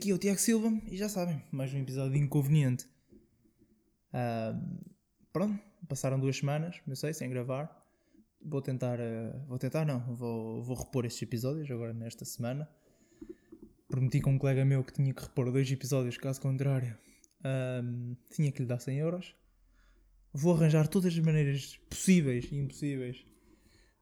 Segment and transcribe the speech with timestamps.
[0.00, 2.86] Uh, daqui é o Tiago Silva e já sabem, mais um episódio inconveniente.
[4.14, 4.82] Uh,
[5.30, 7.70] pronto, passaram duas semanas, não sei, sem gravar.
[8.42, 12.66] Vou tentar, uh, vou tentar não, vou, vou repor estes episódios agora nesta semana.
[13.88, 16.96] Prometi com um colega meu que tinha que repor dois episódios, caso contrário,
[18.30, 19.34] tinha que lhe dar 100 euros.
[20.32, 23.26] Vou arranjar todas as maneiras possíveis e impossíveis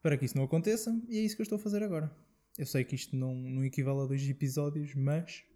[0.01, 2.15] para que isso não aconteça e é isso que eu estou a fazer agora.
[2.57, 5.48] Eu sei que isto não, não equivale a dois episódios, mas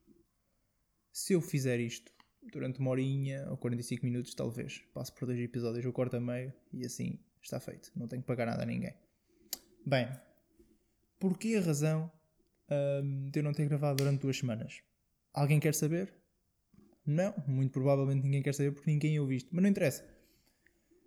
[1.13, 2.13] se eu fizer isto
[2.53, 6.53] durante uma horinha ou 45 minutos, talvez passo por dois episódios, eu corto a meio
[6.73, 7.91] e assim está feito.
[7.95, 8.95] Não tenho que pagar nada a ninguém.
[9.87, 10.09] Bem,
[11.19, 12.11] porquê a razão
[13.03, 14.83] hum, de eu não ter gravado durante duas semanas?
[15.33, 16.13] Alguém quer saber?
[17.05, 19.49] Não, muito provavelmente ninguém quer saber porque ninguém ouviu isto.
[19.53, 20.05] Mas não interessa.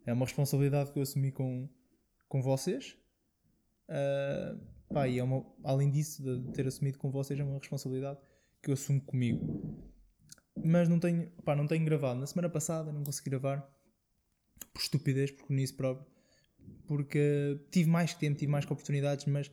[0.06, 1.70] É uma responsabilidade que eu assumi com,
[2.28, 2.98] com vocês.
[3.90, 8.20] Uh, Pá, e é uma, além disso, de ter assumido com vocês, é uma responsabilidade
[8.62, 9.94] que eu assumo comigo.
[10.64, 12.20] Mas não tenho, pá, não tenho gravado.
[12.20, 13.68] Na semana passada não consegui gravar
[14.74, 16.06] por estupidez, por nisso próprio.
[16.88, 19.52] Porque tive mais tempo, tive mais oportunidades, mas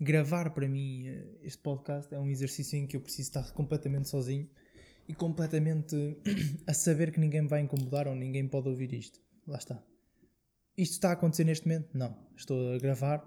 [0.00, 4.08] gravar para mim eh, este podcast é um exercício em que eu preciso estar completamente
[4.08, 4.48] sozinho
[5.08, 5.96] e completamente
[6.66, 9.20] a saber que ninguém me vai incomodar ou ninguém pode ouvir isto.
[9.46, 9.82] Lá está.
[10.76, 11.90] Isto está a acontecer neste momento?
[11.96, 12.16] Não.
[12.36, 13.22] Estou a gravar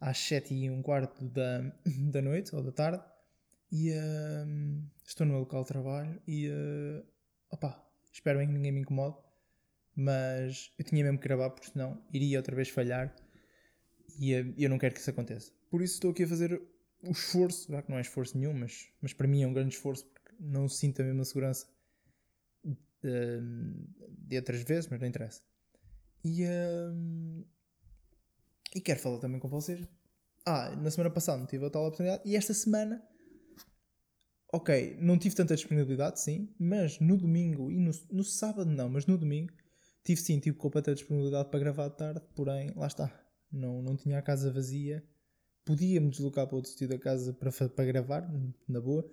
[0.00, 1.60] às 7 e um quarto da,
[2.12, 3.02] da noite ou da tarde
[3.70, 7.04] e uh, estou no meu local de trabalho e uh,
[8.12, 9.16] espero bem que ninguém me incomode
[9.94, 13.14] mas eu tinha mesmo que gravar porque senão iria outra vez falhar
[14.18, 16.60] e uh, eu não quero que isso aconteça por isso estou aqui a fazer
[17.02, 19.74] o esforço, já que não é esforço nenhum mas, mas para mim é um grande
[19.74, 21.66] esforço porque não sinto a mesma segurança
[23.00, 25.42] de outras vezes, mas não interessa
[26.24, 26.44] e
[28.74, 29.86] e quero falar também com vocês.
[30.44, 32.22] Ah, na semana passada não tive a tal oportunidade.
[32.24, 33.02] E esta semana,
[34.52, 36.48] ok, não tive tanta disponibilidade, sim.
[36.58, 39.52] Mas no domingo e no, no sábado não, mas no domingo
[40.04, 42.20] tive sim, tive completa disponibilidade para gravar de tarde.
[42.34, 43.12] Porém, lá está.
[43.52, 45.04] Não, não tinha a casa vazia.
[45.64, 48.30] Podia-me deslocar para outro sítio da casa para, para gravar,
[48.66, 49.08] na boa.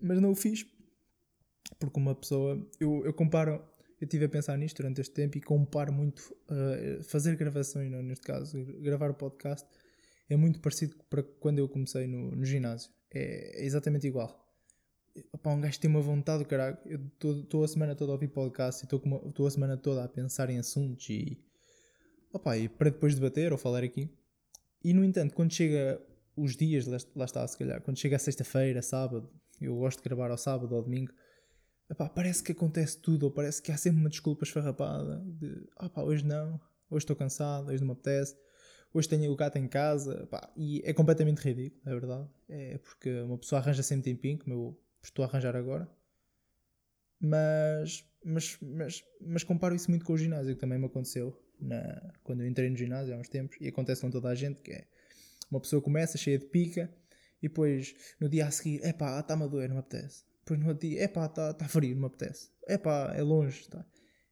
[0.00, 0.64] Mas não o fiz.
[1.78, 2.64] Porque uma pessoa.
[2.78, 3.62] Eu, eu comparo
[4.00, 8.02] eu estive a pensar nisto durante este tempo e comparo muito uh, fazer gravações, não,
[8.02, 9.64] neste caso, gravar o podcast
[10.28, 12.90] é muito parecido para quando eu comecei no, no ginásio.
[13.14, 14.44] É, é, exatamente igual.
[15.32, 16.78] Opa, um gajo tem uma vontade do caralho.
[16.86, 17.00] Eu
[17.40, 20.58] estou a semana toda a ouvir podcast e estou a semana toda a pensar em
[20.58, 21.38] assuntos e,
[22.32, 24.08] opa, e para depois debater ou falar aqui.
[24.82, 26.00] E no entanto, quando chega
[26.36, 29.28] os dias, lá está, se calhar, quando chega a sexta-feira, sábado,
[29.60, 31.12] eu gosto de gravar ao sábado ou ao domingo
[31.92, 35.88] epá, parece que acontece tudo, ou parece que há sempre uma desculpa esfarrapada de ah
[35.88, 38.34] pá, hoje não, hoje estou cansado, hoje não me apetece,
[38.92, 42.28] hoje tenho o gato em casa, epá, e é completamente ridículo, é verdade.
[42.48, 45.88] É porque uma pessoa arranja sempre tempinho, como eu estou a arranjar agora,
[47.20, 52.12] mas, mas, mas, mas comparo isso muito com o ginásio, que também me aconteceu na,
[52.22, 54.72] quando eu entrei no ginásio há uns tempos, e acontece com toda a gente, que
[54.72, 54.86] é
[55.50, 56.92] uma pessoa começa cheia de pica,
[57.42, 60.68] e depois no dia a seguir, epá, está-me a doer, não me apetece depois no
[60.68, 62.50] outro dia, epá, está tá frio, não me apetece.
[62.68, 63.68] Epá, é longe.
[63.68, 63.84] Tá.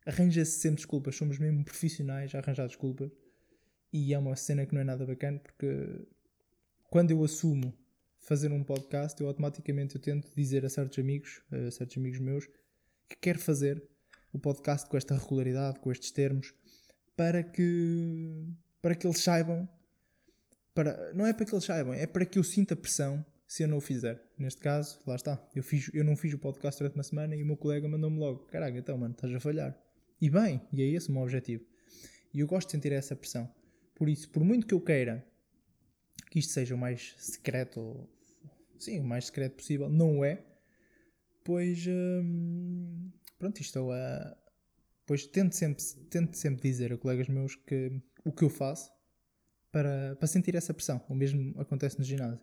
[0.04, 1.16] Arranja-se sempre desculpas.
[1.16, 3.10] Somos mesmo profissionais a arranjar desculpas.
[3.92, 6.06] E é uma cena que não é nada bacana porque
[6.88, 7.76] quando eu assumo
[8.20, 12.46] fazer um podcast, eu automaticamente eu tento dizer a certos amigos, a certos amigos meus,
[13.08, 13.82] que quero fazer
[14.32, 16.54] o podcast com esta regularidade, com estes termos,
[17.16, 18.46] para que
[18.80, 19.68] para que eles saibam,
[20.74, 23.68] para, não é para que eles saibam, é para que eu sinta pressão se eu
[23.68, 24.22] não o fizer.
[24.38, 25.44] Neste caso, lá está.
[25.54, 28.18] Eu, fiz, eu não fiz o podcast durante uma semana e o meu colega mandou-me
[28.18, 29.76] logo: Caraca, então, mano, estás a falhar.
[30.20, 31.64] E bem, e é esse o meu objetivo.
[32.32, 33.52] E eu gosto de sentir essa pressão.
[33.94, 35.26] Por isso, por muito que eu queira
[36.30, 38.08] que isto seja o mais secreto,
[38.78, 40.42] sim, o mais secreto possível, não é.
[41.44, 44.36] Pois, hum, pronto, estou a.
[45.04, 48.92] Pois tento sempre, tento sempre dizer a colegas meus que o que eu faço
[49.72, 51.04] para, para sentir essa pressão.
[51.08, 52.40] O mesmo acontece no ginásio.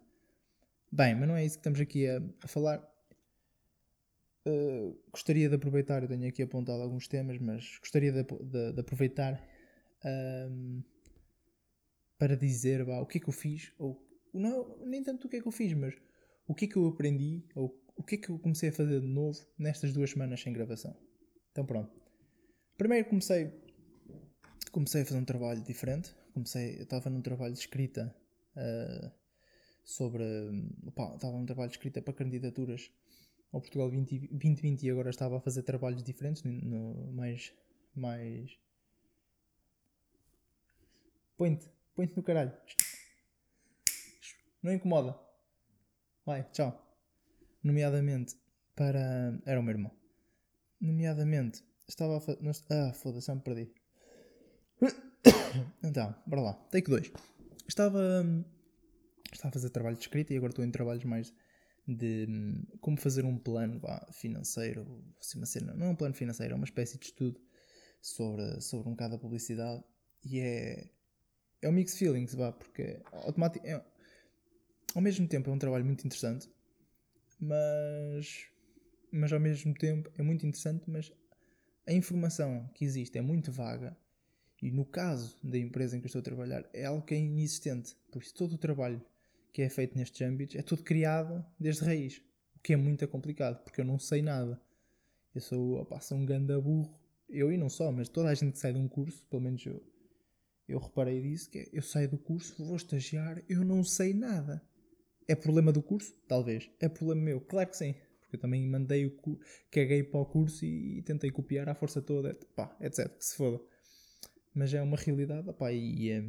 [0.92, 2.80] Bem, mas não é isso que estamos aqui a, a falar.
[4.45, 8.80] Uh, gostaria de aproveitar, eu tenho aqui apontado alguns temas, mas gostaria de, de, de
[8.80, 9.42] aproveitar
[10.06, 10.83] um,
[12.18, 14.02] para dizer bah, o que é que eu fiz, ou
[14.34, 15.96] não, nem tanto o que é que eu fiz, mas
[16.48, 19.02] o que é que eu aprendi, ou o que é que eu comecei a fazer
[19.02, 20.96] de novo nestas duas semanas sem gravação.
[21.52, 21.92] Então pronto.
[22.78, 23.52] Primeiro comecei,
[24.72, 26.16] comecei a fazer um trabalho diferente.
[26.34, 28.16] Comecei, eu estava num trabalho de escrita.
[28.56, 29.12] Uh,
[29.88, 30.24] sobre.
[30.86, 32.92] Estava num trabalho de escrita para candidaturas
[33.54, 37.54] ao Portugal 20, 2020 e agora estava a fazer trabalhos diferentes, no, mais.
[37.96, 38.60] mais.
[41.38, 42.54] Põe-te, põe-te no caralho.
[44.62, 45.20] Não incomoda.
[46.24, 46.72] Vai, tchau.
[47.64, 48.36] Nomeadamente
[48.76, 49.38] para.
[49.46, 49.92] Era o meu irmão.
[50.80, 52.40] Nomeadamente, estava a fazer.
[52.70, 53.74] Ah, foda-se, já me perdi.
[55.84, 56.54] Então, bora lá.
[56.72, 57.12] Take 2.
[57.68, 58.00] Estava.
[59.34, 61.34] Estava a fazer trabalho de escrita e agora estou em trabalhos mais
[61.88, 66.14] de hum, como fazer um plano vá, financeiro, assim, uma cena, não é um plano
[66.14, 67.40] financeiro, é uma espécie de estudo
[68.02, 69.84] sobre, sobre um bocado da publicidade
[70.24, 70.90] e é,
[71.62, 73.83] é um mix feelings, vá, porque automático, é,
[74.94, 76.50] ao mesmo tempo é um trabalho muito interessante,
[77.39, 78.45] mas,
[79.12, 81.12] mas ao mesmo tempo é muito interessante, mas
[81.86, 83.98] a informação que existe é muito vaga
[84.62, 87.18] e no caso da empresa em que eu estou a trabalhar é algo que é
[87.18, 89.01] inexistente, por isso todo o trabalho
[89.54, 92.21] que é feito nestes âmbitos é tudo criado desde raiz,
[92.56, 94.59] o que é muito complicado, porque eu não sei nada.
[95.33, 96.92] Eu sou, opa, sou um ganda burro,
[97.30, 99.63] eu e não só, mas toda a gente que sai de um curso, pelo menos
[99.65, 99.83] eu,
[100.68, 104.62] eu reparei disso, que é, eu saio do curso, vou estagiar, eu não sei nada.
[105.28, 106.14] É problema do curso?
[106.28, 106.69] Talvez.
[106.80, 107.42] É problema meu?
[107.42, 107.96] Claro que sim.
[108.19, 109.40] Porque eu também mandei o
[109.72, 113.10] caguei para o curso e, e tentei copiar à força toda, pá, etc.
[113.18, 113.62] Que se foda.
[114.54, 116.24] Mas é uma realidade, opá, e é,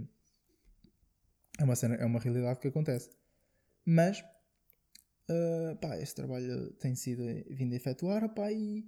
[1.59, 3.11] é uma, cena, é uma realidade que acontece.
[3.85, 8.85] Mas, uh, pá, este trabalho tem sido vindo a efetuar, pá, e,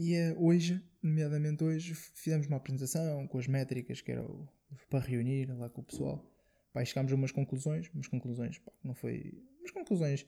[0.00, 4.48] e uh, hoje, nomeadamente hoje, fizemos uma apresentação com as métricas que era o,
[4.88, 6.24] para reunir lá com o pessoal.
[6.72, 9.42] Pá, chegámos a umas conclusões, umas conclusões, pá, não foi.
[9.58, 10.24] Umas conclusões.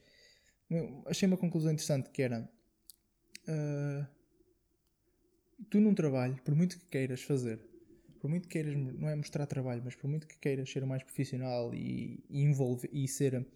[1.06, 2.50] Achei uma conclusão interessante que era.
[3.46, 4.05] Uh,
[5.70, 7.61] tu num trabalho, por muito que queiras fazer,
[8.19, 11.05] por muito que queiras, não é mostrar trabalho, mas por muito que queiras ser mais
[11.05, 13.46] profissional e, e envolver e ser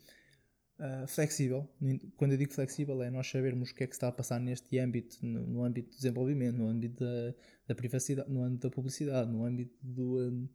[0.78, 1.68] uh, flexível,
[2.16, 4.78] quando eu digo flexível é nós sabermos o que é que está a passar neste
[4.78, 7.34] âmbito, no, no âmbito do desenvolvimento, no âmbito da,
[7.68, 10.48] da, privacidade, no âmbito da publicidade, no âmbito do, um,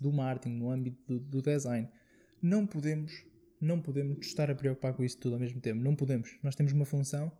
[0.00, 1.88] do marketing, no âmbito do, do design.
[2.42, 3.24] Não podemos,
[3.60, 5.80] não podemos estar a preocupar com isso tudo ao mesmo tempo.
[5.82, 6.38] Não podemos.
[6.42, 7.30] Nós temos uma função,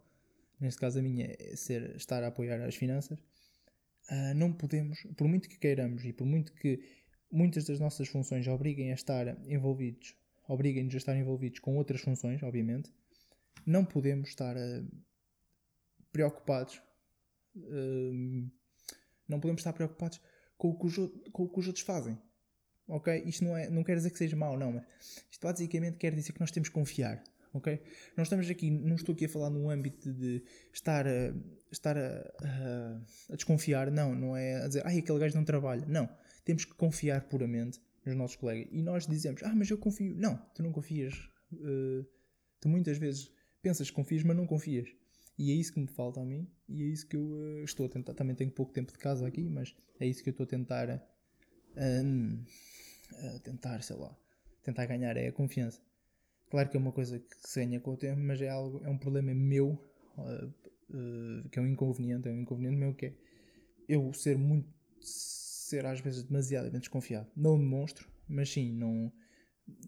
[0.60, 5.26] neste caso a minha é ser, estar a apoiar as finanças, uh, não podemos, por
[5.26, 6.80] muito que queiramos e por muito que
[7.32, 10.16] muitas das nossas funções obriguem a estar envolvidos,
[10.52, 12.92] obriguem-nos a estar envolvidos com outras funções, obviamente,
[13.64, 14.86] não podemos estar uh,
[16.12, 16.82] preocupados,
[17.56, 18.50] uh,
[19.28, 20.20] não podemos estar preocupados
[20.58, 20.96] com o, que os,
[21.32, 22.18] com o que os outros fazem.
[22.88, 23.22] Ok?
[23.24, 24.84] Isto não, é, não quer dizer que seja mau, não, mas
[25.30, 27.22] isto basicamente quer dizer que nós temos que confiar
[27.52, 27.80] ok?
[28.16, 30.42] Não estamos aqui, não estou aqui a falar num âmbito de
[30.72, 31.34] estar a,
[31.70, 35.84] estar a, a, a desconfiar, não, não é a dizer, ai, aquele gajo não trabalha,
[35.86, 36.08] não.
[36.44, 38.68] Temos que confiar puramente nos nossos colegas.
[38.72, 40.14] E nós dizemos, ah, mas eu confio.
[40.16, 41.14] Não, tu não confias.
[41.52, 42.06] Uh,
[42.60, 43.30] tu muitas vezes
[43.62, 44.88] pensas que confias, mas não confias.
[45.38, 47.86] E é isso que me falta a mim, e é isso que eu uh, estou
[47.86, 48.14] a tentar.
[48.14, 50.88] Também tenho pouco tempo de casa aqui, mas é isso que eu estou a tentar.
[51.76, 52.44] Uh,
[53.36, 54.16] a tentar, sei lá,
[54.62, 55.80] tentar ganhar é a confiança.
[56.50, 58.88] Claro que é uma coisa que se ganha com o tempo, mas é, algo, é
[58.88, 59.78] um problema meu,
[60.18, 63.14] uh, que é um inconveniente, é um inconveniente meu que é
[63.88, 64.68] eu ser muito,
[65.70, 67.30] ser às vezes demasiadamente desconfiado.
[67.36, 69.12] Não demonstro, mas sim, não,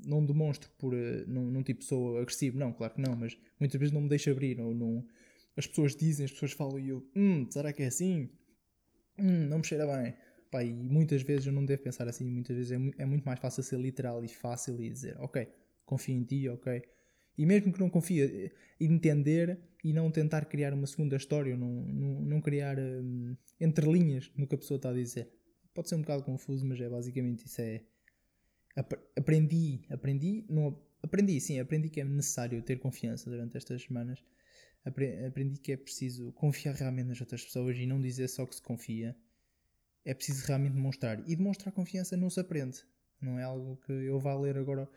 [0.05, 3.79] não demonstro por, uh, não, não tipo sou agressivo, não, claro que não, mas muitas
[3.79, 5.05] vezes não me deixo abrir, ou não,
[5.57, 8.31] as pessoas dizem, as pessoas falam e eu, hum, será que é assim?
[9.19, 10.15] Hum, não me cheira bem.
[10.51, 13.41] Pá, e muitas vezes eu não devo pensar assim, muitas vezes é, é muito mais
[13.41, 15.49] fácil ser literal e fácil e dizer, ok,
[15.85, 16.83] confio em ti, ok?
[17.39, 22.21] E mesmo que não confie, entender e não tentar criar uma segunda história, não, não,
[22.21, 25.33] não criar um, entrelinhas no que a pessoa está a dizer.
[25.75, 27.61] Pode ser um bocado confuso, mas é basicamente isso.
[27.61, 27.83] É,
[29.17, 34.23] aprendi, aprendi, não, aprendi, sim, aprendi que é necessário ter confiança durante estas semanas.
[34.85, 38.63] Aprendi que é preciso confiar realmente nas outras pessoas e não dizer só que se
[38.63, 39.17] confia.
[40.05, 41.23] É preciso realmente demonstrar.
[41.29, 42.85] E demonstrar confiança não se aprende.
[43.21, 44.91] Não é algo que eu vá ler agora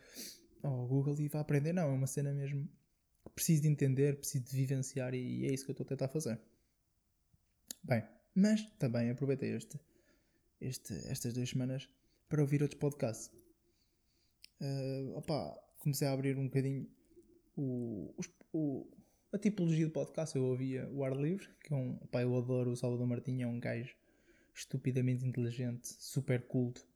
[0.64, 1.72] ao Google e vá aprender.
[1.72, 2.68] Não, é uma cena mesmo
[3.24, 6.08] que preciso de entender, preciso de vivenciar e é isso que eu estou a tentar
[6.08, 6.40] fazer.
[7.84, 8.04] Bem,
[8.34, 9.80] mas também aproveitei este,
[10.66, 11.90] este, estas duas semanas
[12.28, 13.32] para ouvir outros podcasts.
[14.62, 16.90] Uh, opa, comecei a abrir um bocadinho
[17.56, 18.16] o,
[18.54, 18.90] o,
[19.34, 20.36] a tipologia de podcast.
[20.36, 21.98] Eu ouvia o Ar Livre, que é um.
[22.02, 23.96] Opa, eu adoro o Salvador Martinho, é um gajo
[24.54, 26.88] estupidamente inteligente, super culto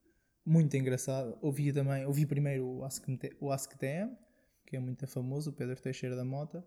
[0.49, 1.37] muito engraçado.
[1.41, 3.05] Ouvi também, ouvi primeiro o Ask,
[3.39, 6.65] o Ask que é muito famoso, o Pedro Teixeira da Mota.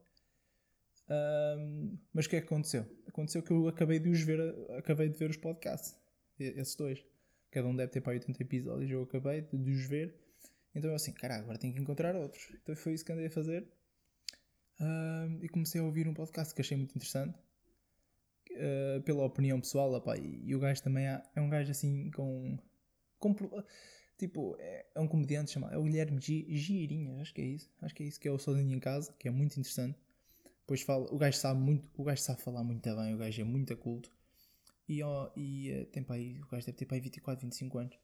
[1.10, 2.86] Um, mas o que é que aconteceu?
[3.06, 4.40] Aconteceu que eu acabei de os ver,
[4.78, 5.96] acabei de ver os podcasts,
[6.42, 7.04] esses dois.
[7.50, 10.14] Cada um deve ter para 80 episódios, eu acabei de, os ver.
[10.74, 12.48] Então eu assim, cara, agora tenho que encontrar outros.
[12.62, 13.66] Então foi isso que andei a fazer.
[15.40, 17.38] E comecei a ouvir um podcast que achei muito interessante.
[18.50, 22.10] Uh, pela opinião pessoal, opa, e, e o gajo também é, é um gajo assim
[22.10, 22.58] com
[24.18, 25.74] Tipo, é, é um comediante chamado.
[25.74, 27.70] É o Guilherme Gi- Girinhas, acho que é isso.
[27.80, 29.98] Acho que é isso que é o Sozinho em Casa, que é muito interessante.
[30.60, 31.12] Depois fala.
[31.12, 31.88] O gajo sabe muito.
[31.96, 34.12] O gajo sabe falar muito bem, o gajo é muito culto.
[34.88, 36.40] E, ó, e eh, tem aí.
[36.40, 37.96] O gajo deve ter para aí 24, 25 anos.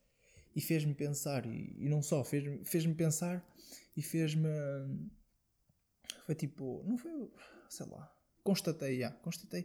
[0.56, 3.47] E fez-me pensar, e, e não só, fez-me fez pensar
[3.97, 4.49] e fez-me.
[6.26, 6.82] Foi tipo.
[6.87, 7.30] Não foi.
[7.68, 8.11] Sei lá.
[8.42, 9.11] Constatei, já.
[9.11, 9.64] Constatei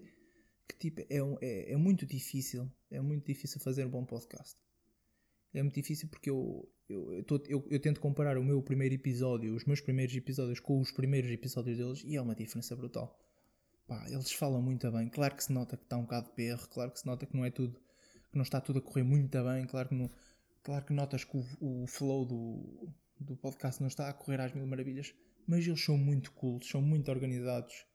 [0.68, 2.70] que tipo, é, um- é, é muito difícil.
[2.90, 4.56] É muito difícil fazer um bom podcast.
[5.54, 8.96] É muito difícil porque eu, eu, eu, tô- eu, eu tento comparar o meu primeiro
[8.96, 13.18] episódio, os meus primeiros episódios com os primeiros episódios deles e é uma diferença brutal.
[13.88, 15.10] Pá, eles falam muito bem.
[15.10, 17.36] Claro que se nota que está um bocado de perro, claro que se nota que
[17.36, 17.80] não é tudo,
[18.32, 20.10] que não está tudo a correr muito bem, claro que, não,
[20.64, 24.54] claro que notas que o, o flow do, do podcast não está a correr às
[24.54, 25.14] mil maravilhas,
[25.48, 27.86] mas eles são muito cultos, são muito organizados,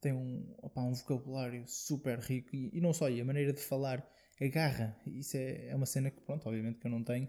[0.00, 4.06] têm um, um vocabulário super rico e, e não só, e a maneira de falar
[4.40, 4.96] agarra.
[5.06, 7.28] Isso é, é uma cena que, pronto, obviamente que eu não tenho,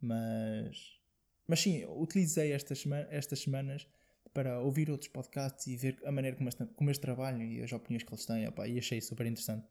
[0.00, 1.00] mas,
[1.46, 3.86] mas sim, utilizei estas, estas semanas
[4.34, 7.72] para ouvir outros podcasts e ver a maneira como este, como este trabalho e as
[7.72, 9.66] opiniões que eles têm, opá, e achei super interessante.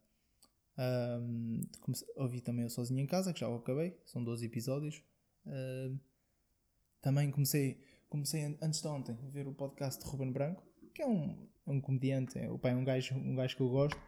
[1.81, 5.01] Comecei- ouvi também o Sozinho em Casa, que já o acabei, são 12 episódios.
[5.45, 5.97] Ahm,
[7.01, 11.01] também comecei, comecei an- antes de ontem a ver o podcast de Ruben Branco, que
[11.01, 13.69] é um, é um comediante, é, o pai é um gajo, um gajo que eu
[13.69, 13.99] gosto,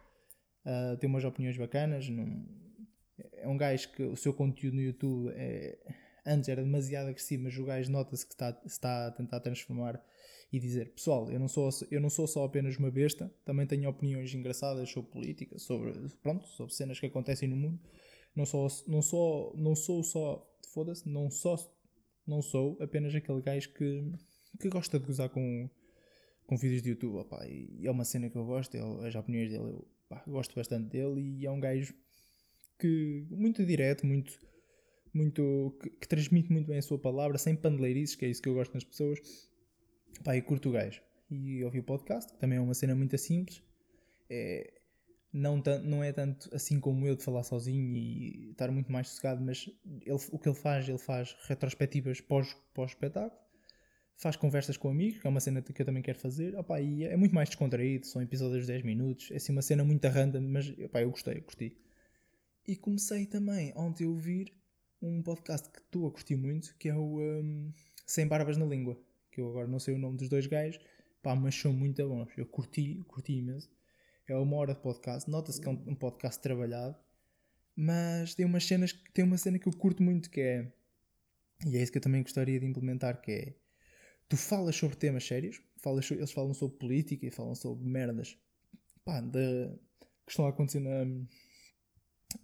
[0.64, 2.44] ah, tem umas opiniões bacanas, não-
[3.32, 5.78] é um gajo que o seu conteúdo no YouTube é,
[6.26, 10.02] antes era demasiado agressivo, mas o gajo nota-se que está, está a tentar transformar
[10.52, 13.88] e dizer, pessoal, eu não, sou, eu não sou só apenas uma besta, também tenho
[13.88, 17.78] opiniões engraçadas sobre política, sobre, pronto, sobre cenas que acontecem no mundo.
[18.34, 21.56] Não sou, não sou, não sou só, foda-se, não só,
[22.26, 24.04] não sou apenas aquele gajo que,
[24.60, 25.68] que gosta de gozar com,
[26.46, 29.50] com vídeos de YouTube, opá, e é uma cena que eu gosto, eu- as opiniões
[29.50, 29.86] dele, eu
[30.26, 31.94] gosto bastante dele e é um gajo
[32.78, 34.38] que muito direto, muito,
[35.12, 38.48] muito que, que transmite muito bem a sua palavra, sem pandeleirices, que é isso que
[38.48, 39.20] eu gosto nas pessoas.
[40.24, 41.00] Pá, e curto o gajo.
[41.30, 43.62] E ouvi o podcast, que também é uma cena muito simples.
[44.30, 44.78] É,
[45.32, 49.42] não, não é tanto assim como eu de falar sozinho e estar muito mais sossegado,
[49.42, 49.68] mas
[50.02, 53.38] ele, o que ele faz, ele faz retrospectivas pós, pós-espetáculo,
[54.16, 57.04] faz conversas com amigos, que é uma cena que eu também quero fazer, opá, e
[57.04, 60.40] é muito mais descontraído, são episódios de 10 minutos, é assim uma cena muito random,
[60.40, 61.76] mas opá, eu gostei, eu gostei.
[62.66, 64.52] E comecei também ontem a ouvir
[65.00, 67.72] um podcast que estou a curtir muito, que é o hum,
[68.06, 68.98] Sem Barbas na Língua,
[69.38, 70.80] que eu agora não sei o nome dos dois gajos,
[71.22, 73.70] pá, mas são muito bons, eu curti, curti imenso.
[74.26, 76.96] É uma hora de podcast, nota-se que é um, podcast trabalhado,
[77.76, 80.72] mas tem umas cenas, tem uma cena que eu curto muito que é,
[81.64, 83.54] e é isso que eu também gostaria de implementar, que é,
[84.28, 88.36] tu falas sobre temas sérios, falas, eles falam sobre política e falam sobre merdas,
[89.04, 89.68] pá, de,
[90.26, 91.04] que estão a acontecer na,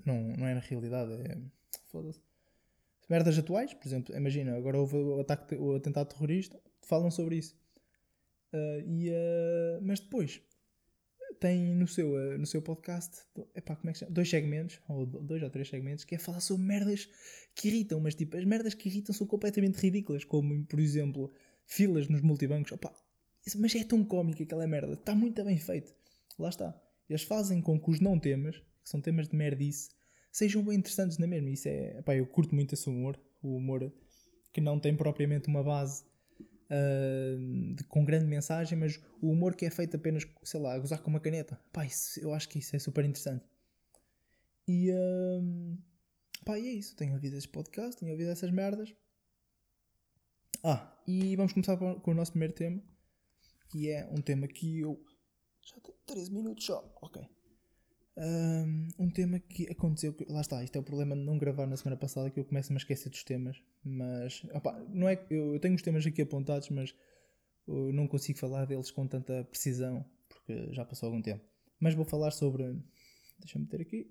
[0.06, 1.38] não, não é na realidade, é,
[1.86, 2.22] foda-se,
[3.10, 7.56] merdas atuais, por exemplo, imagina, agora houve o, ataque, o atentado terrorista, falam sobre isso.
[8.52, 10.40] Ah, e, ah, mas depois
[11.40, 13.22] tem no seu, ah, no seu podcast
[13.54, 14.12] epá, como é que chama?
[14.12, 17.08] dois segmentos, ou do- dois ou três segmentos, que é falar sobre merdas
[17.54, 21.32] que irritam, mas tipo, as merdas que irritam são completamente ridículas, como por exemplo,
[21.66, 22.72] filas nos multibancos.
[22.72, 22.94] Opá,
[23.56, 25.94] mas é tão cómico aquela merda, está muito bem feito.
[26.38, 26.80] Lá está.
[27.08, 29.90] Eles fazem com que os não temas, que são temas de merdice,
[30.32, 31.50] sejam bem interessantes na mesma.
[31.50, 33.92] Isso é, epá, eu curto muito esse humor, o humor
[34.52, 36.04] que não tem propriamente uma base
[37.74, 41.00] de- com grande mensagem, mas o humor que é feito apenas, sei lá, a gozar
[41.02, 41.58] com uma caneta.
[41.72, 43.44] Pá, isso- eu acho que isso é super interessante.
[44.66, 45.76] E, ah,
[46.44, 46.96] pá, e é isso.
[46.96, 48.94] Tenho ouvido esse podcast, tenho ouvido essas merdas.
[50.62, 52.82] Ah, e vamos começar com com o nosso primeiro tema,
[53.68, 54.98] que é um tema que eu.
[55.62, 57.22] Já tenho 13 minutos só, ok.
[58.16, 61.76] Um, tema que aconteceu, que- lá está, isto é o problema de não gravar na
[61.76, 65.54] semana passada, que eu começo a me esquecer dos temas, mas opá, não é, eu,
[65.54, 66.94] eu tenho os temas aqui apontados, mas
[67.66, 71.44] eu não consigo falar deles com tanta precisão, porque já passou algum tempo.
[71.80, 72.76] Mas vou falar sobre,
[73.38, 74.08] deixa-me ter aqui,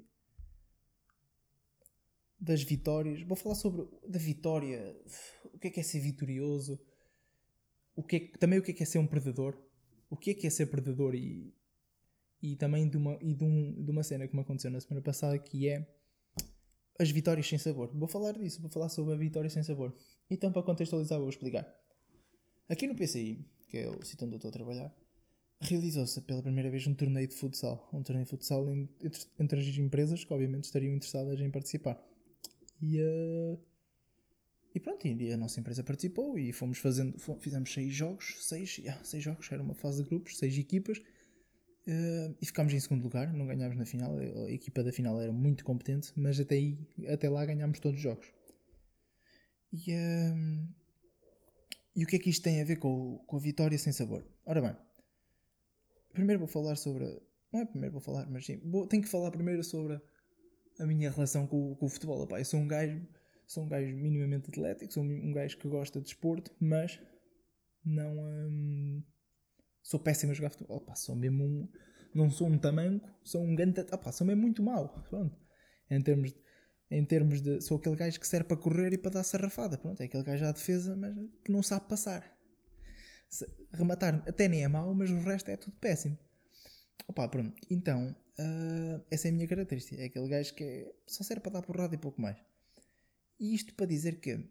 [2.39, 4.98] das vitórias, vou falar sobre da vitória,
[5.45, 6.79] o que é que é ser vitorioso,
[7.95, 9.57] o que é, também o que é que é ser um perdedor,
[10.10, 11.53] o que é que é ser perdedor e,
[12.43, 15.01] e também de uma, e de, um, de uma cena que me aconteceu na semana
[15.01, 15.88] passada que é
[17.00, 17.89] as vitórias sem sabor.
[17.95, 19.95] Vou falar disso, vou falar sobre a vitória sem sabor.
[20.29, 21.65] Então, para contextualizar, vou explicar.
[22.69, 24.93] Aqui no PCI, que é o sítio onde eu estou a trabalhar,
[25.62, 27.89] realizou-se pela primeira vez um torneio de futsal.
[27.93, 31.97] Um torneio de futsal en- entre, entre as empresas que, obviamente, estariam interessadas em participar.
[32.81, 33.57] E, eh,
[34.75, 38.77] e pronto, e a nossa empresa participou e fomos fazendo, fo- fizemos seis jogos, seis,
[38.79, 41.01] yeah, seis jogos, era uma fase de grupos, seis equipas,
[41.86, 45.32] eh, e ficámos em segundo lugar, não ganhámos na final, a equipa da final era
[45.32, 48.32] muito competente, mas até, aí, até lá ganhámos todos os jogos.
[49.72, 50.68] E, um,
[51.96, 54.25] e o que é que isto tem a ver com, com a vitória sem sabor?
[54.46, 54.75] Ora bem,
[56.13, 57.06] primeiro vou falar sobre.
[57.52, 60.00] Não é primeiro vou falar, mas sim, vou, tenho que falar primeiro sobre
[60.80, 62.24] a minha relação com, com o futebol.
[62.24, 63.06] Epá, eu sou um gajo,
[63.46, 67.00] sou um gajo minimamente atlético, sou um gajo que gosta de desporto, mas
[67.84, 68.16] não.
[68.48, 69.04] Hum,
[69.84, 70.78] sou péssimo a jogar futebol.
[70.78, 71.70] Epá, sou mesmo um.
[72.16, 73.82] Não sou um tamanco, sou um grande.
[73.82, 75.04] Epá, sou mesmo muito mau.
[75.10, 75.38] Pronto.
[75.92, 76.44] Em termos de
[76.94, 77.60] em termos de.
[77.62, 79.78] Sou aquele gajo que serve para correr e para dar sarrafada.
[79.78, 81.13] Pronto, é aquele gajo à defesa, mas
[81.44, 82.24] que não sabe passar.
[83.28, 86.18] Se, rematar até nem é mau, mas o resto é tudo péssimo.
[87.08, 87.56] Opa, pronto.
[87.70, 90.00] Então, uh, essa é a minha característica.
[90.00, 92.38] É aquele gajo que é, só serve para dar porrada e pouco mais.
[93.40, 94.48] E isto para dizer que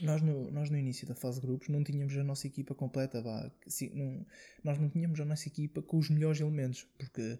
[0.00, 3.22] nós no, nós no início da fase de grupos não tínhamos a nossa equipa completa.
[3.22, 3.50] Vá,
[3.92, 4.26] não,
[4.64, 6.84] nós não tínhamos a nossa equipa com os melhores elementos.
[6.98, 7.38] Porque,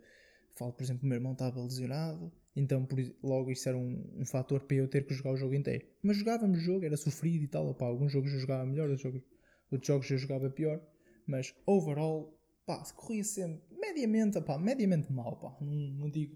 [0.55, 4.25] falo, por exemplo, o meu irmão estava lesionado então, por, logo, isso era um, um
[4.25, 5.87] fator para eu ter que jogar o jogo inteiro.
[6.03, 7.69] Mas jogávamos o jogo, era sofrido e tal.
[7.69, 9.23] Opa, alguns jogos eu jogava melhor, outros jogos,
[9.71, 10.81] outros jogos eu jogava pior.
[11.27, 12.35] Mas, overall,
[12.65, 15.55] pá, corria sempre mediamente, pá, mediamente mal, pá.
[15.61, 16.35] Não, não digo.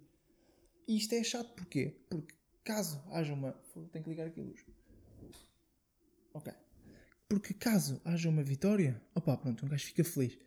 [0.86, 1.96] E isto é chato porquê?
[2.10, 3.52] Porque caso haja uma.
[3.90, 4.62] Tenho que ligar aqui a luz.
[6.32, 6.52] Ok.
[7.28, 10.38] Porque caso haja uma vitória, opá, pronto, um gajo fica feliz.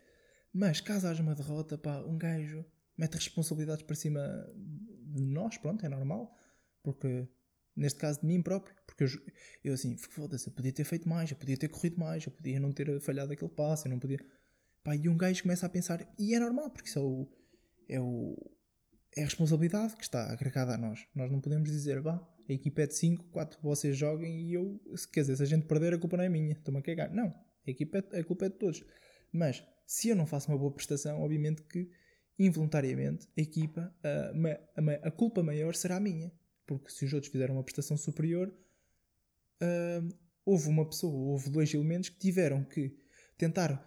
[0.54, 2.66] Mas caso haja uma derrota, pá, um gajo
[2.98, 4.22] mete responsabilidades para cima
[4.56, 6.36] de nós, pronto, é normal,
[6.84, 7.28] porque
[7.76, 9.10] neste caso de mim próprio, porque eu,
[9.64, 12.60] eu assim, foda-se, eu podia ter feito mais, eu podia ter corrido mais, eu podia
[12.60, 14.20] não ter falhado aquele passo, eu não podia.
[14.84, 17.28] Pá, e um gajo começa a pensar, e é normal, porque isso é o.
[17.90, 18.36] É, o,
[19.16, 21.06] é a responsabilidade que está agregada a nós.
[21.14, 24.80] Nós não podemos dizer, vá, a equipa é de 5, 4 vocês joguem e eu,
[25.12, 27.14] quer dizer, se a gente perder, a culpa não é minha, estou-me a cagar.
[27.14, 28.84] Não, a, equipa é, a culpa é de todos.
[29.32, 31.90] Mas se eu não faço uma boa prestação, obviamente que
[32.38, 36.32] involuntariamente, a equipa, a, a, a, culpa maior será minha.
[36.66, 38.54] Porque se os outros fizeram uma prestação superior,
[39.62, 42.98] uh, houve uma pessoa, houve dois elementos que tiveram que
[43.38, 43.84] tentar,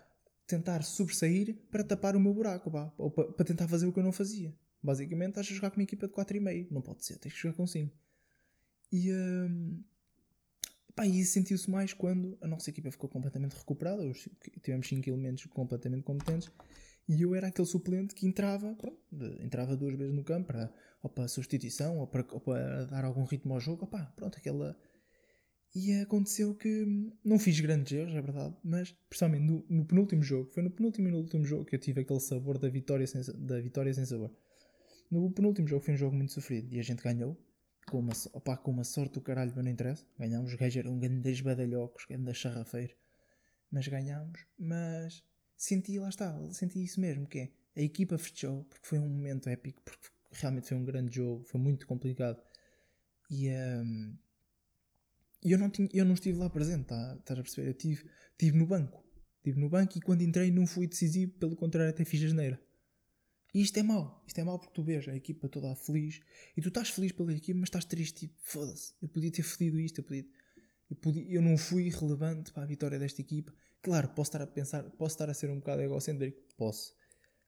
[0.47, 3.99] tentar sobressair para tapar o meu buraco, pá, ou para, para, tentar fazer o que
[3.99, 4.55] eu não fazia.
[4.83, 6.69] Basicamente, estás a jogar com uma equipa de 4,5.
[6.71, 7.93] Não pode ser, tens que jogar com 5.
[8.97, 9.85] E, uh,
[10.95, 14.03] pá, e sentiu-se mais quando a nossa equipa ficou completamente recuperada.
[14.63, 16.51] Tivemos 5 elementos completamente competentes
[17.07, 18.99] e eu era aquele suplente que entrava, pronto,
[19.41, 23.25] entrava duas vezes no campo para, ou para substituição ou para, ou para dar algum
[23.25, 23.87] ritmo ao jogo.
[24.17, 24.75] Pronto, aquela.
[25.75, 26.87] E aconteceu que
[27.23, 31.09] não fiz grandes erros, é verdade, mas principalmente no, no, penúltimo jogo, foi no penúltimo
[31.09, 34.07] e no último jogo que eu tive aquele sabor da vitória sem, da vitória sem
[34.07, 34.35] sabor.
[35.11, 37.37] No penúltimo jogo foi um jogo muito sofrido e a gente ganhou
[37.87, 40.05] com uma, opa, com uma sorte do caralho, mas não interessa.
[40.19, 42.95] Ganhámos, o gajo era um grande badalhocos, grande charrafeiro,
[43.71, 44.45] mas ganhámos.
[44.59, 45.23] Mas
[45.57, 49.49] senti, lá está, senti isso mesmo, que é, a equipa fechou, porque foi um momento
[49.49, 52.43] épico, porque realmente foi um grande jogo, foi muito complicado.
[53.31, 54.17] E um,
[55.43, 57.69] eu, não tinha, eu não estive lá presente, tá, estás a perceber?
[57.69, 59.05] Eu estive, estive no banco.
[59.39, 62.61] Estive no banco e quando entrei não fui decisivo, pelo contrário, até fiz asneira.
[63.57, 64.23] E isto é mau.
[64.27, 66.21] Isto é mau porque tu vês a equipa toda feliz
[66.55, 68.27] e tu estás feliz pela equipa, mas estás triste.
[68.27, 70.27] Tipo, foda-se, eu podia ter fodido isto, eu, podia,
[70.91, 73.51] eu, podia, eu não fui relevante para a vitória desta equipa.
[73.81, 76.95] Claro, posso estar a pensar, posso estar a ser um bocado egocêntrico, posso,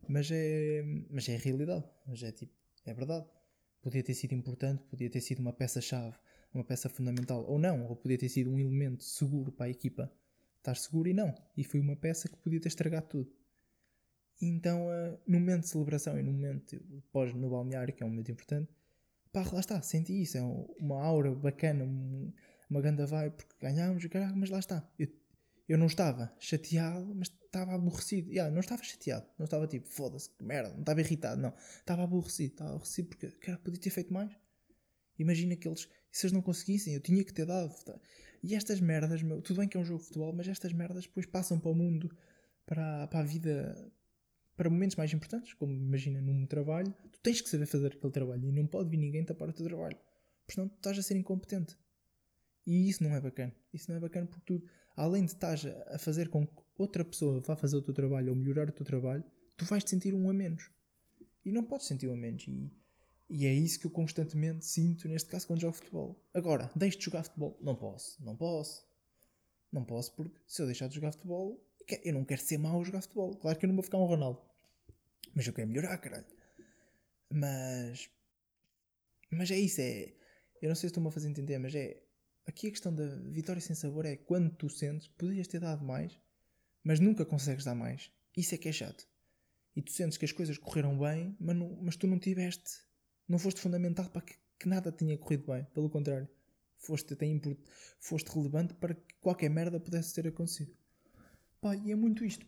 [0.09, 2.55] mas é, mas é a realidade, mas é tipo,
[2.87, 3.27] é verdade.
[3.83, 6.17] Podia ter sido importante, podia ter sido uma peça-chave,
[6.55, 10.11] uma peça fundamental, ou não, ou podia ter sido um elemento seguro para a equipa
[10.57, 11.35] estar seguro e não.
[11.55, 13.38] E foi uma peça que podia ter estragado tudo.
[14.41, 16.81] Então, uh, no momento de celebração e no momento
[17.13, 18.71] pós no balneário, que é um momento importante,
[19.33, 20.39] pá, lá está, senti isso.
[20.39, 21.85] É uma aura bacana,
[22.71, 24.89] uma grande vibe, porque ganhámos, caralho, mas lá está.
[24.99, 25.09] Eu
[25.69, 28.31] eu não estava chateado, mas estava aborrecido.
[28.31, 31.53] Yeah, não estava chateado, não estava tipo, foda-se, que merda, não estava irritado, não.
[31.79, 34.35] Estava aborrecido, estava aborrecido porque cara, podia ter feito mais.
[35.19, 37.75] Imagina que eles, se eles não conseguissem, eu tinha que ter dado.
[37.85, 38.01] Tá?
[38.43, 41.05] E estas merdas, meu, tudo bem que é um jogo de futebol, mas estas merdas
[41.05, 42.17] depois passam para o mundo,
[42.65, 43.93] para, para a vida,
[44.59, 48.45] para momentos mais importantes, como imagina num trabalho, tu tens que saber fazer aquele trabalho
[48.45, 49.97] e não pode vir ninguém tapar o teu trabalho.
[50.41, 51.79] Porque senão tu estás a ser incompetente.
[52.67, 53.55] E isso não é bacana.
[53.73, 57.41] Isso não é bacana porque tu além de estás a fazer com que outra pessoa
[57.41, 59.23] vá fazer o teu trabalho ou melhorar o teu trabalho,
[59.57, 60.71] tu vais te sentir um a menos.
[61.45, 62.45] E não podes sentir um a menos.
[62.49, 62.69] E,
[63.31, 66.21] e é isso que eu constantemente sinto, neste caso, quando jogo futebol.
[66.35, 67.57] Agora, deixo de jogar futebol?
[67.63, 68.23] Não posso.
[68.25, 68.85] Não posso.
[69.71, 71.65] Não posso porque se eu deixar de jogar futebol,
[72.03, 73.37] eu não quero ser mau a jogar futebol.
[73.37, 74.43] Claro que eu não vou ficar um Ronaldo.
[75.39, 76.27] Mas eu quero melhorar, caralho.
[77.31, 78.11] Mas.
[79.31, 80.13] Mas é isso, é.
[80.61, 82.03] Eu não sei se estou-me a fazer entender, mas é.
[82.45, 85.85] Aqui a questão da vitória sem sabor é quando tu sentes que podias ter dado
[85.85, 86.19] mais,
[86.83, 88.11] mas nunca consegues dar mais.
[88.37, 89.07] Isso é que é chato.
[89.77, 92.81] E tu sentes que as coisas correram bem, mas, não, mas tu não tiveste,
[93.29, 95.65] não foste fundamental para que, que nada tinha corrido bem.
[95.73, 96.29] Pelo contrário,
[96.79, 97.61] Foste, até import...
[98.01, 100.75] foste relevante para que qualquer merda pudesse ter acontecido.
[101.61, 102.45] Pá, e é muito isto.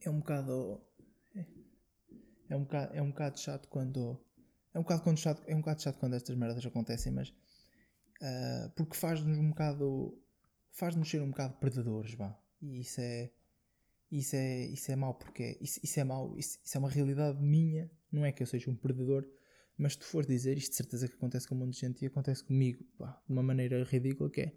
[0.00, 0.89] É um bocado.
[2.50, 4.18] É, é um bocado, é um bocado chato quando.
[4.74, 7.30] É um bocado, quando chato, é um bocado chato quando estas merdas acontecem, mas.
[8.20, 10.20] Uh, porque faz-nos um bocado.
[10.72, 12.38] Faz-nos ser um bocado predadores, vá.
[12.60, 13.30] E isso é.
[14.10, 17.40] Isso é, isso é mau, porque isso, isso é mau, isso, isso, é uma realidade
[17.40, 17.88] minha.
[18.10, 19.24] Não é que eu seja um predador,
[19.78, 22.02] mas se tu fores dizer, isto de certeza que acontece com um monte de gente
[22.02, 24.52] e acontece comigo, pá, de uma maneira ridícula, que é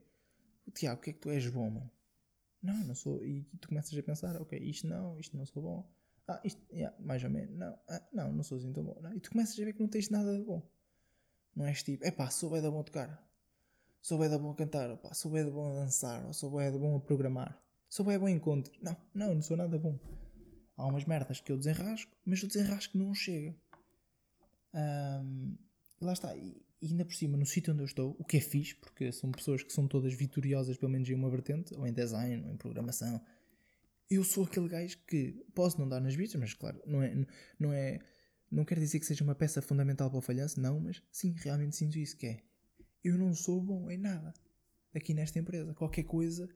[0.74, 1.92] Tiago, o que é que tu és bom, mano?
[2.64, 3.24] Não, não sou.
[3.24, 5.94] E tu começas a pensar, ok, isto não, isto não sou bom.
[6.28, 7.56] Ah, isto, yeah, mais ou menos.
[7.58, 8.98] Não, ah, não, não sou assim tão bom.
[9.02, 9.14] Não.
[9.14, 10.62] E tu começas a ver que não tens nada de bom.
[11.56, 13.30] Não és tipo, é pá, sou bem da bom a tocar.
[14.02, 14.98] Sou bem da bom a cantar.
[15.14, 16.26] Sou bem da bom a dançar.
[16.26, 17.62] Ou sou bem da bom a programar.
[17.90, 18.74] Sou bem bom encontro.
[18.82, 20.00] Não, não, não sou nada bom.
[20.76, 23.56] Há umas merdas que eu desenrasco, mas o desenrasco não chega.
[24.74, 25.56] Um,
[26.02, 26.36] lá está.
[26.36, 29.12] E, e ainda por cima, no sítio onde eu estou, o que é fixe, porque
[29.12, 32.52] são pessoas que são todas vitoriosas, pelo menos em uma vertente, ou em design, ou
[32.52, 33.22] em programação.
[34.10, 37.26] Eu sou aquele gajo que posso não dar nas vistas, mas claro, não é,
[37.60, 38.00] não é,
[38.52, 41.76] não quer dizer que seja uma peça fundamental para o falhanço, não, mas sim, realmente
[41.76, 42.44] sinto isso, que é,
[43.04, 44.34] eu não sou bom em nada
[44.94, 45.74] aqui nesta empresa.
[45.74, 46.48] Qualquer coisa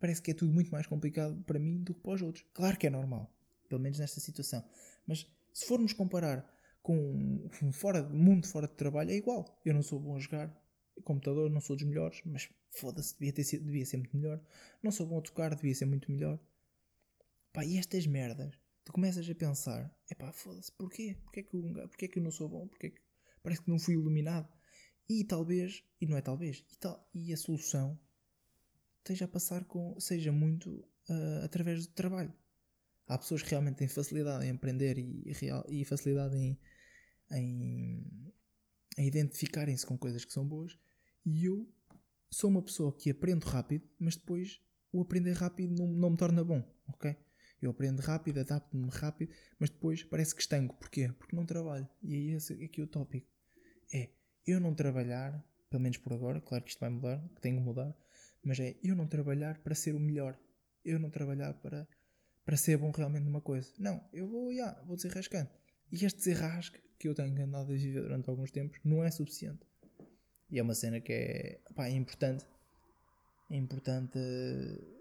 [0.00, 2.44] parece que é tudo muito mais complicado para mim do que para os outros.
[2.54, 3.32] Claro que é normal,
[3.68, 4.64] pelo menos nesta situação.
[5.06, 6.48] Mas se formos comparar
[6.82, 9.60] com um fora, mundo fora de trabalho, é igual.
[9.64, 10.56] Eu não sou bom a jogar
[11.04, 14.40] computador, não sou dos melhores, mas foda-se, devia, ter sido, devia ser muito melhor.
[14.82, 16.38] Não sou bom a tocar, devia ser muito melhor.
[17.58, 21.16] Pá, e estas merdas, tu começas a pensar, é pá, foda-se, porquê?
[21.24, 22.68] Porquê que, eu, porquê que eu não sou bom?
[22.68, 23.00] Porquê que
[23.42, 24.48] parece que não fui iluminado?
[25.08, 27.98] E talvez, e não é talvez, e, tal, e a solução
[28.98, 30.70] esteja a passar com, seja muito
[31.10, 32.32] uh, através do trabalho.
[33.08, 35.24] Há pessoas que realmente têm facilidade em aprender e,
[35.68, 36.56] e facilidade em,
[37.32, 38.32] em,
[38.96, 40.78] em identificarem-se com coisas que são boas.
[41.26, 41.68] E eu
[42.30, 44.60] sou uma pessoa que aprendo rápido, mas depois
[44.92, 47.16] o aprender rápido não, não me torna bom, ok?
[47.60, 50.76] Eu aprendo rápido, adapto-me rápido, mas depois parece que estanco.
[50.76, 51.12] Porquê?
[51.18, 51.88] Porque não trabalho.
[52.02, 53.26] E aí esse aqui é o tópico.
[53.92, 54.10] É
[54.46, 57.62] eu não trabalhar, pelo menos por agora, claro que isto vai mudar, que tenho que
[57.62, 57.94] mudar,
[58.42, 60.38] mas é eu não trabalhar para ser o melhor.
[60.84, 61.86] Eu não trabalhar para,
[62.44, 63.70] para ser bom realmente numa coisa.
[63.78, 65.50] Não, eu vou, yeah, vou desenrascando.
[65.90, 69.66] E este desenrasque que eu tenho andado a viver durante alguns tempos não é suficiente.
[70.50, 72.46] E é uma cena que é, pá, é importante.
[73.50, 74.18] É importante,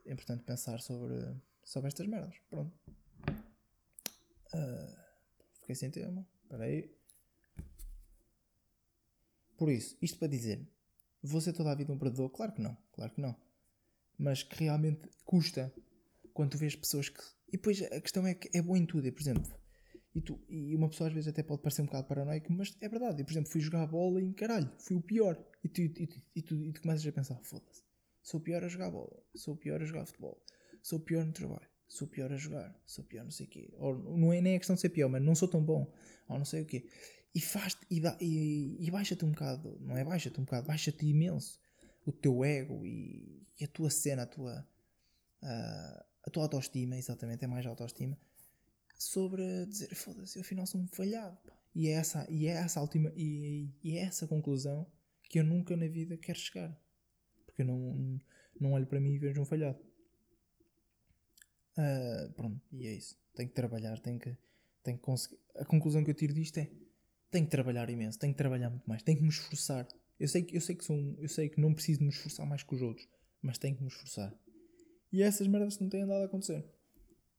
[0.06, 1.16] é importante pensar sobre,
[1.68, 2.36] sobre estas merdas.
[2.50, 2.74] Pronto.
[4.54, 4.96] Uh,
[5.60, 6.26] fiquei sem tema.
[6.44, 6.90] Espera aí.
[9.58, 10.66] Por isso, isto para dizer,
[11.22, 12.30] vou ser toda a vida um predador?
[12.30, 13.36] Claro que não, claro que não.
[14.18, 15.74] Mas que realmente custa
[16.34, 17.22] quando tu vês pessoas que.
[17.50, 19.06] E depois a questão é que é bom em tudo.
[19.06, 19.52] E, por exemplo,
[20.16, 22.88] e, tu, e uma pessoa às vezes até pode parecer um bocado paranoico, mas é
[22.88, 23.22] verdade.
[23.22, 25.44] Eu, por exemplo, fui jogar bola e caralho, fui o pior.
[25.64, 27.84] E tu, e, tu, e, tu, e tu começas a pensar: foda-se,
[28.24, 30.42] sou o pior a jogar bola, sou o pior a jogar futebol,
[30.82, 33.74] sou pior no trabalho, sou pior a jogar, sou pior não sei o quê.
[33.78, 35.92] Ou não é nem a questão de ser pior, mas não sou tão bom,
[36.28, 36.88] ou não sei o quê
[37.38, 41.60] e faz e, e, e baixa-te um bocado, não é baixa-te um bocado, baixa-te imenso
[42.04, 44.68] o teu ego e, e, a tua cena, a tua,
[45.44, 48.18] uh, a tua autoestima, exatamente, é mais autoestima,
[48.98, 51.38] sobre dizer, foda-se, eu afinal sou um falhado.
[51.46, 51.54] Pá.
[51.76, 54.90] E é essa, e é essa última, e, e é essa conclusão
[55.30, 56.76] que eu nunca na vida quero chegar.
[57.46, 58.20] Porque eu não,
[58.60, 59.78] não olho para mim e vejo um falhado.
[61.78, 63.16] Uh, pronto, e é isso.
[63.36, 64.36] Tenho que trabalhar, tenho que,
[64.84, 65.38] tenho que conseguir.
[65.56, 66.70] A conclusão que eu tiro disto é
[67.30, 69.88] tenho que trabalhar imenso, tenho que trabalhar muito mais, tenho que me esforçar.
[70.20, 72.46] Eu sei que, eu sei que, sou um, eu sei que não preciso me esforçar
[72.48, 73.08] mais que os outros,
[73.42, 74.34] mas tenho que me esforçar.
[75.12, 76.66] E essas merdas não têm andado a acontecer.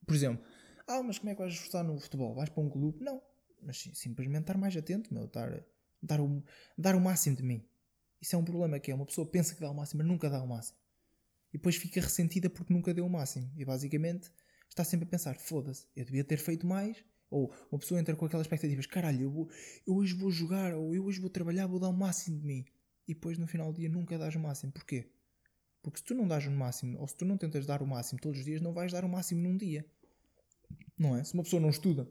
[0.07, 0.45] Por exemplo,
[0.87, 2.35] ah, mas como é que vais esforçar no futebol?
[2.35, 3.03] Vais para um clube?
[3.03, 3.21] Não.
[3.61, 5.65] Mas sim, simplesmente estar mais atento, meu, estar,
[6.03, 6.43] dar, o,
[6.77, 7.65] dar o máximo de mim.
[8.21, 10.31] Isso é um problema que é uma pessoa pensa que dá o máximo, mas nunca
[10.31, 10.79] dá o máximo.
[11.53, 13.51] E depois fica ressentida porque nunca deu o máximo.
[13.57, 14.31] E basicamente
[14.69, 18.25] está sempre a pensar: foda-se, eu devia ter feito mais ou uma pessoa entra com
[18.25, 19.51] aquelas expectativas: caralho, eu, vou,
[19.87, 22.65] eu hoje vou jogar, ou eu hoje vou trabalhar, vou dar o máximo de mim.
[23.07, 24.73] E depois no final do dia nunca dás o máximo.
[24.73, 25.11] Porquê?
[25.83, 28.21] Porque se tu não dás o máximo, ou se tu não tentas dar o máximo
[28.21, 29.87] todos os dias, não vais dar o máximo num dia.
[30.99, 31.25] Não é?
[31.25, 32.09] Se uma pessoa não estuda,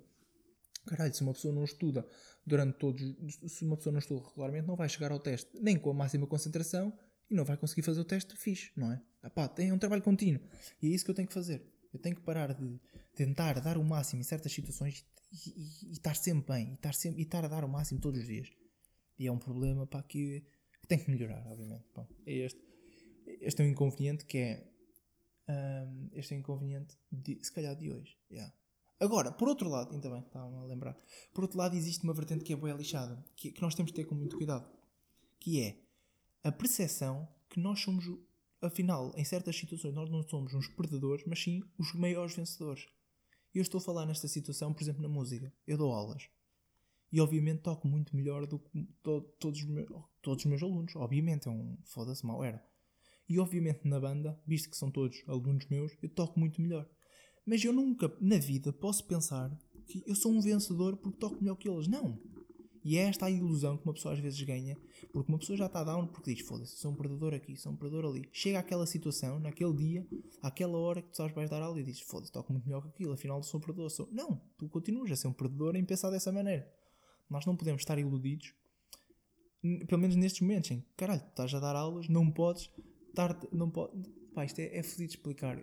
[0.88, 2.08] caralho, se uma pessoa não estuda
[2.45, 3.02] durante todos,
[3.47, 6.26] se uma pessoa não estuda regularmente, não vai chegar ao teste nem com a máxima
[6.26, 6.97] concentração
[7.30, 9.02] e não vai conseguir fazer o teste fixe, não é?
[9.23, 10.41] Epá, tem um trabalho contínuo.
[10.82, 11.62] E é isso que eu tenho que fazer.
[11.93, 12.80] Eu tenho que parar de
[13.15, 16.93] tentar dar o máximo em certas situações e, e, e estar sempre bem, e estar,
[16.93, 18.49] sempre, e estar a dar o máximo todos os dias.
[19.17, 20.45] E é um problema para que,
[20.82, 21.86] que tem que melhorar, obviamente.
[21.93, 22.62] Bom, é este.
[23.41, 24.71] Este é um inconveniente que é.
[25.49, 28.17] Um, este é um inconveniente, de, se calhar, de hoje.
[28.30, 28.53] Yeah.
[28.99, 30.97] Agora, por outro lado, ainda bem, estava a lembrar.
[31.34, 33.95] Por outro lado, existe uma vertente que é boa lixada, que, que nós temos de
[33.95, 34.69] ter com muito cuidado.
[35.39, 35.77] Que é.
[36.43, 38.06] a percepção que nós somos,
[38.62, 42.88] afinal, em certas situações, nós não somos uns perdedores, mas sim os maiores vencedores.
[43.54, 45.54] Eu estou a falar nesta situação, por exemplo, na música.
[45.65, 46.30] Eu dou aulas.
[47.12, 49.62] E obviamente toco muito melhor do que to, todos,
[50.22, 50.96] todos os meus alunos.
[50.96, 52.63] Obviamente, é um foda-se mal era.
[53.30, 56.89] E obviamente na banda, visto que são todos alunos meus, eu toco muito melhor.
[57.46, 61.56] Mas eu nunca na vida posso pensar que eu sou um vencedor porque toco melhor
[61.56, 61.88] que eles.
[61.88, 62.22] Não.
[62.88, 64.78] E é esta a ilusão que uma pessoa às vezes ganha,
[65.12, 67.76] porque uma pessoa já está down porque diz: foda-se, sou um perdedor aqui, sou um
[67.76, 68.30] perdedor ali.
[68.32, 70.08] Chega àquela situação, naquele dia,
[70.41, 72.88] àquela hora que tu sabes vais dar aula e dizes: foda-se, toco muito melhor que
[72.88, 73.89] aquilo, afinal sou um perdedor.
[73.89, 74.08] Sou...
[74.10, 76.65] Não, tu continuas a ser um perdedor em pensar dessa maneira.
[77.30, 78.54] Nós não podemos estar iludidos,
[79.86, 82.71] pelo menos nestes momentos em caralho, estás a dar aulas, não podes
[83.10, 83.38] estar.
[83.52, 83.69] Não
[84.38, 85.58] pá, isto é, é de explicar.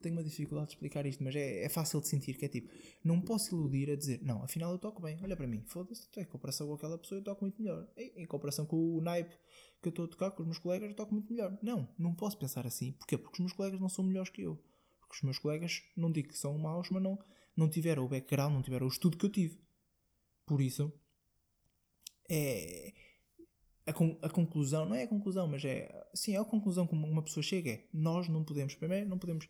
[0.00, 2.34] Tenho uma dificuldade de explicar isto, mas é, é fácil de sentir.
[2.34, 5.46] Que é tipo, não posso iludir a dizer, não, afinal eu toco bem, olha para
[5.48, 7.88] mim, foda-se, em comparação com aquela pessoa eu toco muito melhor.
[7.96, 9.34] Em, em comparação com o naipe
[9.82, 11.58] que eu estou a tocar com os meus colegas, eu toco muito melhor.
[11.60, 12.92] Não, não posso pensar assim.
[12.92, 13.18] Porquê?
[13.18, 14.54] Porque os meus colegas não são melhores que eu.
[15.00, 17.18] Porque os meus colegas, não digo que são maus, mas não,
[17.56, 19.60] não tiveram o background, não tiveram o estudo que eu tive.
[20.46, 20.92] Por isso,
[22.30, 22.92] é,
[23.86, 26.94] a, con a conclusão, não é a conclusão, mas é, sim, é a conclusão que
[26.94, 29.48] uma pessoa chega é, nós não podemos, primeiro, não podemos,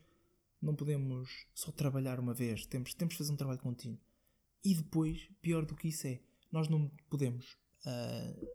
[0.61, 3.99] não podemos só trabalhar uma vez, temos, temos de fazer um trabalho contínuo.
[4.62, 6.20] E depois, pior do que isso é,
[6.53, 8.46] nós não podemos uh,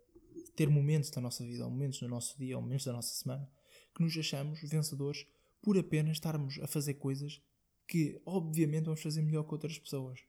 [0.55, 3.49] ter momentos da nossa vida, ou momentos do nosso dia, ou momentos da nossa semana,
[3.95, 5.25] que nos achamos vencedores
[5.61, 7.41] por apenas estarmos a fazer coisas
[7.87, 10.19] que, obviamente, vamos fazer melhor que outras pessoas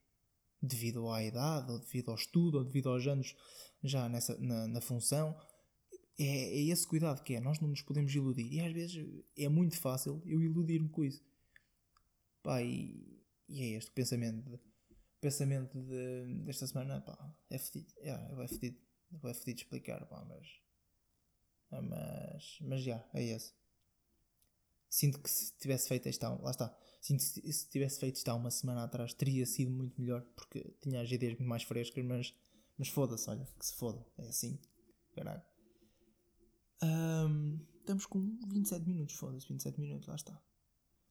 [0.63, 3.35] devido à idade, ou devido ao estudo, ou devido aos anos
[3.83, 5.37] já nessa, na, na função.
[6.17, 8.51] É, é, esse cuidado que é, nós não nos podemos iludir.
[8.51, 9.05] E às vezes
[9.37, 11.23] é muito fácil eu iludir-me com isso.
[12.41, 14.59] Pá, e, e, é este o pensamento, de,
[15.19, 17.01] pensamento de, desta semana.
[17.01, 17.93] Pá, é fedido.
[17.97, 18.77] É, é fedido.
[19.25, 20.47] É fedido explicar, pá, mas.
[21.69, 23.51] Mas, mas já, é esse.
[24.93, 26.29] Sinto que se tivesse feito esta.
[26.29, 29.99] Lá está Sinto que se tivesse feito isto há uma semana atrás teria sido muito
[29.99, 32.33] melhor porque tinha as ideias muito mais frescas, mas,
[32.77, 34.57] mas foda-se, olha, que se foda, é assim,
[35.13, 35.41] caralho.
[36.81, 40.31] Um, estamos com 27 minutos, foda-se, 27 minutos, lá está.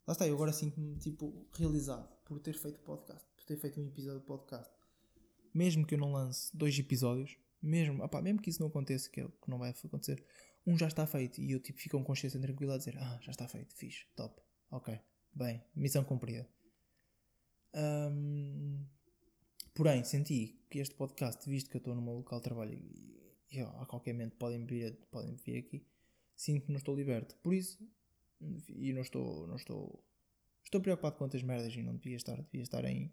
[0.07, 3.87] Lá está, eu agora sinto-me tipo realizado por ter feito podcast, por ter feito um
[3.87, 4.73] episódio de podcast.
[5.53, 9.21] Mesmo que eu não lance dois episódios, mesmo, opá, mesmo que isso não aconteça, que,
[9.21, 10.25] é, que não vai acontecer,
[10.67, 13.31] um já está feito e eu tipo fico com consciência tranquila a dizer, ah, já
[13.31, 14.99] está feito, fixe, top, ok.
[15.35, 16.49] Bem, missão cumprida.
[17.75, 18.85] Um,
[19.75, 23.35] porém, senti que este podcast, visto que eu estou no meu local de trabalho e,
[23.51, 25.87] e a qualquer momento podem vir, podem vir aqui,
[26.37, 27.35] sinto que não estou liberto.
[27.37, 27.79] Por isso,
[28.69, 30.05] e não estou, não estou,
[30.63, 33.13] estou preocupado com outras merdas e não devia estar, devia estar em,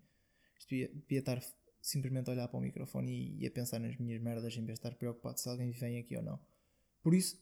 [0.67, 1.41] devia, devia estar
[1.81, 4.79] simplesmente a olhar para o microfone e, e, a pensar nas minhas merdas em vez
[4.79, 6.39] de estar preocupado se alguém vem aqui ou não.
[7.01, 7.41] Por isso,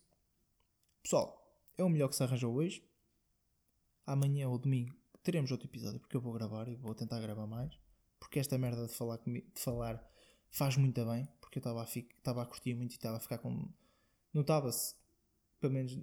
[1.01, 1.43] pessoal,
[1.77, 2.83] é o melhor que se arranjou hoje
[4.05, 4.95] amanhã ou domingo
[5.27, 7.77] teremos outro episódio porque eu vou gravar e vou tentar gravar mais.
[8.17, 10.01] Porque esta merda de falar, de falar
[10.49, 11.27] faz muito bem.
[11.41, 13.67] Porque eu estava a, a curtir muito e estava a ficar com.
[14.33, 14.95] Notava-se,
[15.59, 15.99] pelo menos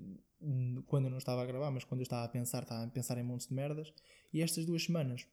[0.86, 3.16] quando eu não estava a gravar, mas quando eu estava a pensar, estava a pensar
[3.16, 3.94] em montes de merdas.
[4.30, 5.26] E estas duas semanas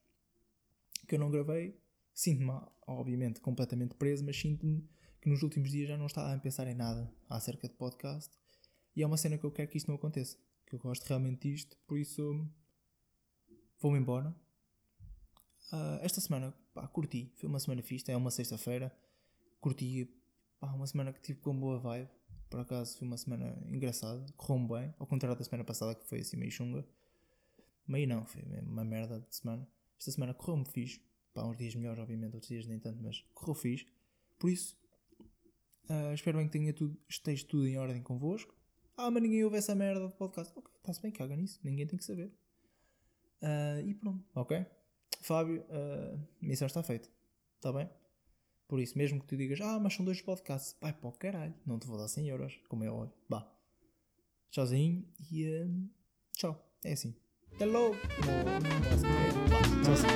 [1.05, 1.77] que eu não gravei,
[2.13, 4.87] sinto-me, obviamente, completamente preso, mas sinto-me
[5.21, 8.35] que nos últimos dias já não estava a pensar em nada acerca de podcast.
[8.95, 10.35] E é uma cena que eu quero que isto não aconteça.
[10.65, 12.49] Que eu gosto realmente disto, por isso
[13.79, 14.35] vou-me embora.
[15.71, 17.31] Uh, esta semana, pá, curti.
[17.35, 18.91] Foi uma semana fixe, é uma sexta-feira.
[19.59, 20.11] Curti,
[20.59, 22.09] pá, uma semana que tive com boa vibe.
[22.49, 24.93] Por acaso foi uma semana engraçada, correu-me bem.
[24.97, 26.85] Ao contrário da semana passada que foi assim meio chunga.
[27.87, 29.67] Meio não, foi uma merda de semana.
[29.99, 30.99] Esta semana correu-me fixe.
[31.33, 33.85] Pá, uns dias melhores, obviamente, outros dias nem tanto, mas correu fixe.
[34.37, 34.80] Por isso,
[35.91, 38.55] uh, espero bem que tenha tudo, esteja tudo em ordem convosco.
[38.97, 40.53] Ah, mas ninguém ouve essa merda de podcast.
[40.57, 41.59] Ok, está-se bem, caga nisso.
[41.63, 42.31] Ninguém tem que saber.
[43.41, 44.65] Uh, e pronto, ok?
[45.21, 47.09] Fábio, uh, missão está feita.
[47.55, 47.89] Está bem?
[48.67, 51.53] Por isso, mesmo que tu digas, ah, mas são dois podcasts, vai para o caralho,
[51.65, 53.13] não te vou dar 100 euros, como é óbvio.
[53.27, 53.51] Bah.
[54.49, 55.89] Tchauzinho e uh,
[56.33, 56.71] tchau.
[56.83, 57.15] É assim.
[57.59, 57.95] Hello!
[59.83, 60.11] Tchauzinho.